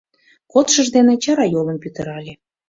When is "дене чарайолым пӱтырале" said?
0.95-2.33